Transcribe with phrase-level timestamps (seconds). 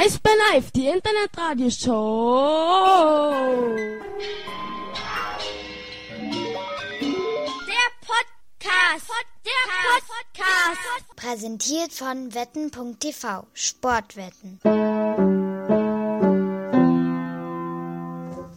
[0.00, 3.32] Eisbär Live, die Internetradioshow.
[7.66, 9.10] Der Podcast.
[9.44, 9.52] Der
[10.06, 11.16] Podcast.
[11.16, 13.48] Präsentiert von wetten.tv.
[13.52, 14.60] Sportwetten.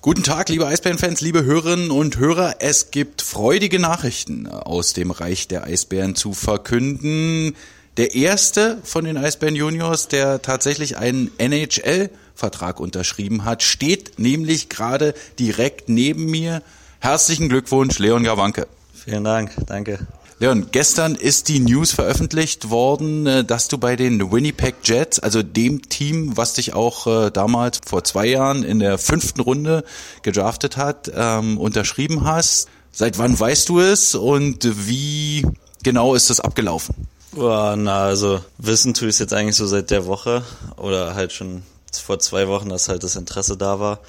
[0.00, 2.54] Guten Tag, liebe Eisbärenfans, liebe Hörerinnen und Hörer.
[2.60, 7.54] Es gibt freudige Nachrichten aus dem Reich der Eisbären zu verkünden.
[7.96, 15.14] Der erste von den Eisbären Juniors, der tatsächlich einen NHL-Vertrag unterschrieben hat, steht nämlich gerade
[15.38, 16.62] direkt neben mir.
[17.00, 18.66] Herzlichen Glückwunsch, Leon Gawanke.
[18.92, 20.06] Vielen Dank, danke.
[20.38, 25.42] Leon, gestern ist die News veröffentlicht worden, äh, dass du bei den Winnipeg Jets, also
[25.42, 29.84] dem Team, was dich auch äh, damals vor zwei Jahren in der fünften Runde
[30.20, 32.68] gedraftet hat, ähm, unterschrieben hast.
[32.92, 35.46] Seit wann weißt du es und wie
[35.82, 36.94] genau ist das abgelaufen?
[37.34, 40.42] Oh, na, also wissen tue ich es jetzt eigentlich so seit der Woche
[40.76, 44.00] oder halt schon vor zwei Wochen, dass halt das Interesse da war.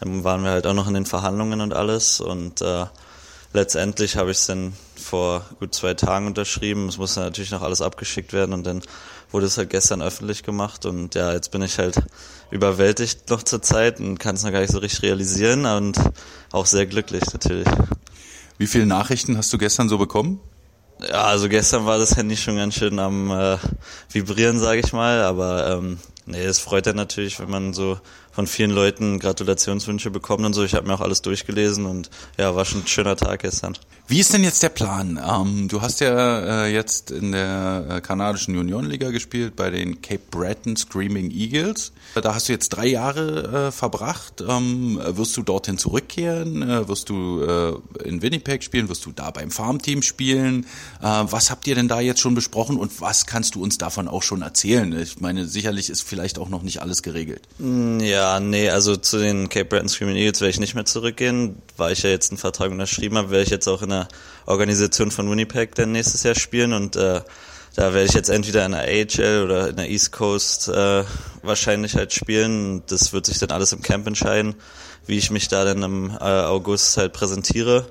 [0.00, 2.86] Dann waren wir halt auch noch in den Verhandlungen und alles und äh,
[3.52, 6.88] letztendlich habe ich es dann vor gut zwei Tagen unterschrieben.
[6.88, 8.82] Es musste natürlich noch alles abgeschickt werden und dann
[9.30, 11.96] wurde es halt gestern öffentlich gemacht und ja, jetzt bin ich halt
[12.50, 15.98] überwältigt noch zur Zeit und kann es noch gar nicht so richtig realisieren und
[16.52, 17.68] auch sehr glücklich natürlich.
[18.58, 20.40] Wie viele Nachrichten hast du gestern so bekommen?
[21.00, 23.58] Ja, also gestern war das Handy schon ganz schön am äh,
[24.10, 27.98] Vibrieren, sage ich mal, aber ähm, nee, es freut ja natürlich, wenn man so
[28.34, 30.64] von vielen Leuten Gratulationswünsche bekommt und so.
[30.64, 33.78] Ich habe mir auch alles durchgelesen und ja, war schon ein schöner Tag gestern.
[34.08, 35.20] Wie ist denn jetzt der Plan?
[35.24, 40.20] Ähm, du hast ja äh, jetzt in der äh, kanadischen Juniorenliga gespielt bei den Cape
[40.30, 41.92] Breton Screaming Eagles.
[42.14, 44.42] Da hast du jetzt drei Jahre äh, verbracht.
[44.46, 46.62] Ähm, wirst du dorthin zurückkehren?
[46.62, 48.88] Äh, wirst du äh, in Winnipeg spielen?
[48.88, 50.66] Wirst du da beim Farmteam spielen?
[51.00, 54.08] Äh, was habt ihr denn da jetzt schon besprochen und was kannst du uns davon
[54.08, 54.92] auch schon erzählen?
[55.00, 57.42] Ich meine, sicherlich ist vielleicht auch noch nicht alles geregelt.
[57.58, 61.56] Ja, ja, nee, also zu den Cape Breton Screaming Eagles werde ich nicht mehr zurückgehen,
[61.76, 64.06] weil ich ja jetzt einen Vertrag unterschrieben habe, werde ich jetzt auch in der
[64.46, 67.20] Organisation von Winnipeg dann nächstes Jahr spielen und äh,
[67.74, 71.02] da werde ich jetzt entweder in der AHL oder in der East Coast äh,
[71.42, 72.84] wahrscheinlich halt spielen.
[72.86, 74.54] Das wird sich dann alles im Camp entscheiden,
[75.06, 77.86] wie ich mich da dann im äh, August halt präsentiere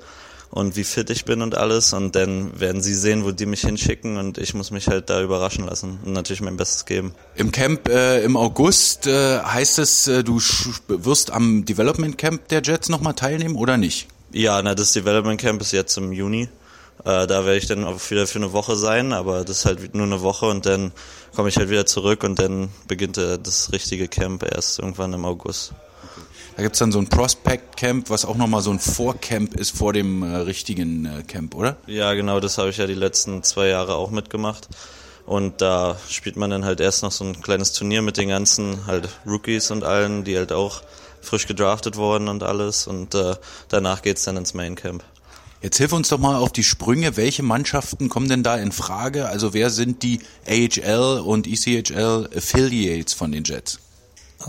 [0.53, 1.93] und wie fit ich bin und alles.
[1.93, 5.21] Und dann werden sie sehen, wo die mich hinschicken und ich muss mich halt da
[5.21, 7.15] überraschen lassen und natürlich mein Bestes geben.
[7.35, 10.39] Im Camp äh, im August äh, heißt es, äh, du
[10.87, 14.07] wirst am Development Camp der Jets nochmal teilnehmen oder nicht?
[14.31, 16.49] Ja, na, das Development Camp ist jetzt im Juni.
[17.03, 19.95] Äh, da werde ich dann auch wieder für eine Woche sein, aber das ist halt
[19.95, 20.91] nur eine Woche und dann
[21.35, 25.25] komme ich halt wieder zurück und dann beginnt äh, das richtige Camp erst irgendwann im
[25.25, 25.73] August.
[26.55, 29.91] Da gibt's dann so ein Prospect Camp, was auch nochmal so ein Vorcamp ist vor
[29.91, 31.77] dem äh, richtigen äh, Camp, oder?
[31.87, 34.67] Ja, genau, das habe ich ja die letzten zwei Jahre auch mitgemacht.
[35.25, 38.85] Und da spielt man dann halt erst noch so ein kleines Turnier mit den ganzen
[38.85, 40.81] halt Rookies und allen, die halt auch
[41.21, 42.85] frisch gedraftet wurden und alles.
[42.85, 43.35] Und äh,
[43.69, 45.03] danach geht's dann ins Main Camp.
[45.61, 47.15] Jetzt hilf uns doch mal auf die Sprünge.
[47.15, 49.27] Welche Mannschaften kommen denn da in Frage?
[49.27, 53.79] Also wer sind die AHL und ECHL Affiliates von den Jets?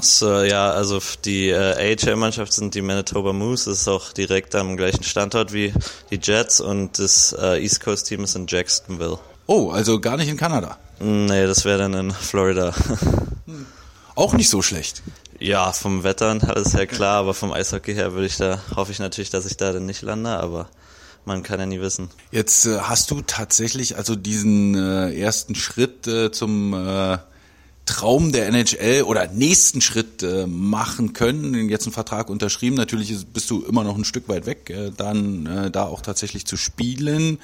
[0.00, 4.76] So, ja, also die äh, AHL-Mannschaft sind die Manitoba Moose, das ist auch direkt am
[4.76, 5.72] gleichen Standort wie
[6.10, 9.18] die Jets und das äh, East Coast-Team ist in Jacksonville.
[9.46, 10.78] Oh, also gar nicht in Kanada?
[11.00, 12.74] Nee, das wäre dann in Florida.
[14.14, 15.02] Auch nicht so schlecht.
[15.40, 19.00] Ja, vom Wetter alles ja klar, aber vom Eishockey her würde ich da, hoffe ich
[19.00, 20.68] natürlich, dass ich da dann nicht lande, aber
[21.24, 22.10] man kann ja nie wissen.
[22.30, 27.18] Jetzt äh, hast du tatsächlich also diesen äh, ersten Schritt äh, zum äh,
[27.94, 32.74] Traum der NHL oder nächsten Schritt äh, machen können, jetzt einen Vertrag unterschrieben.
[32.74, 36.00] Natürlich ist, bist du immer noch ein Stück weit weg, äh, dann äh, da auch
[36.00, 37.38] tatsächlich zu spielen.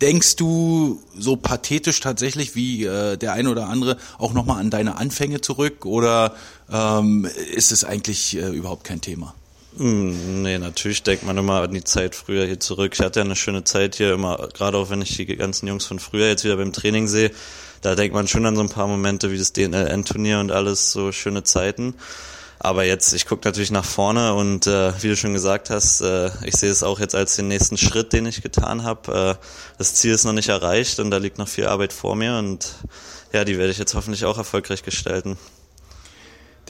[0.00, 4.96] Denkst du so pathetisch tatsächlich wie äh, der eine oder andere auch nochmal an deine
[4.96, 6.34] Anfänge zurück oder
[6.72, 9.34] ähm, ist es eigentlich äh, überhaupt kein Thema?
[9.76, 12.92] Hm, nee, natürlich denkt man immer an die Zeit früher hier zurück.
[12.94, 15.84] Ich hatte ja eine schöne Zeit hier immer, gerade auch wenn ich die ganzen Jungs
[15.84, 17.32] von früher jetzt wieder beim Training sehe,
[17.82, 21.10] da denkt man schon an so ein paar Momente wie das DNLN-Turnier und alles, so
[21.10, 21.94] schöne Zeiten.
[22.60, 26.30] Aber jetzt, ich gucke natürlich nach vorne und äh, wie du schon gesagt hast, äh,
[26.44, 29.36] ich sehe es auch jetzt als den nächsten Schritt, den ich getan habe.
[29.40, 29.44] Äh,
[29.76, 32.76] das Ziel ist noch nicht erreicht und da liegt noch viel Arbeit vor mir und
[33.32, 35.36] ja, die werde ich jetzt hoffentlich auch erfolgreich gestalten.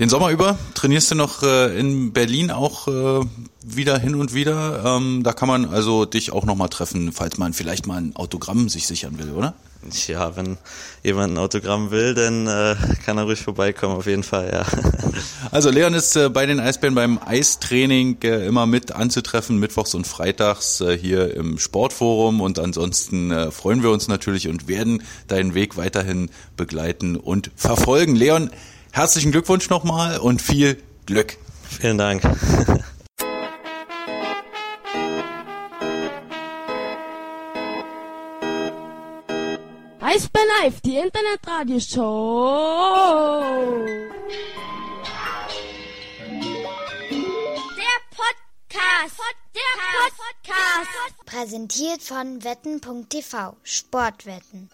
[0.00, 3.24] Den Sommer über trainierst du noch äh, in Berlin auch äh,
[3.64, 4.82] wieder hin und wieder.
[4.84, 8.68] Ähm, da kann man also dich auch nochmal treffen, falls man vielleicht mal ein Autogramm
[8.68, 9.54] sich sichern will, oder?
[10.08, 10.56] Ja, wenn
[11.04, 12.74] jemand ein Autogramm will, dann äh,
[13.04, 14.66] kann er ruhig vorbeikommen, auf jeden Fall, ja.
[15.52, 20.06] Also Leon ist äh, bei den Eisbären beim Eistraining äh, immer mit anzutreffen, mittwochs und
[20.06, 25.54] freitags äh, hier im Sportforum und ansonsten äh, freuen wir uns natürlich und werden deinen
[25.54, 28.16] Weg weiterhin begleiten und verfolgen.
[28.16, 28.50] Leon,
[28.94, 31.36] herzlichen Glückwunsch nochmal und viel Glück.
[31.68, 32.22] Vielen Dank.
[40.00, 43.84] Eisbär Live, die Internetradioshow.
[47.76, 49.18] Der Podcast.
[49.54, 51.26] Der Podcast.
[51.26, 54.70] Präsentiert von wetten.tv Sportwetten.